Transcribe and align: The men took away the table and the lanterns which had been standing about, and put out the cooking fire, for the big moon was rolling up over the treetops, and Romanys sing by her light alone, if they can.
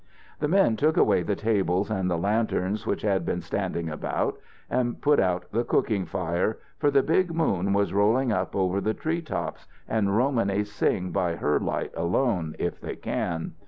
The 0.39 0.47
men 0.47 0.77
took 0.77 0.97
away 0.97 1.21
the 1.21 1.35
table 1.35 1.85
and 1.87 2.09
the 2.09 2.17
lanterns 2.17 2.87
which 2.87 3.03
had 3.03 3.23
been 3.23 3.39
standing 3.39 3.87
about, 3.87 4.39
and 4.67 4.99
put 4.99 5.19
out 5.19 5.51
the 5.51 5.63
cooking 5.63 6.07
fire, 6.07 6.57
for 6.79 6.89
the 6.89 7.03
big 7.03 7.31
moon 7.35 7.71
was 7.71 7.93
rolling 7.93 8.31
up 8.31 8.55
over 8.55 8.81
the 8.81 8.95
treetops, 8.95 9.67
and 9.87 10.17
Romanys 10.17 10.71
sing 10.71 11.11
by 11.11 11.35
her 11.35 11.59
light 11.59 11.91
alone, 11.95 12.55
if 12.57 12.81
they 12.81 12.95
can. 12.95 13.53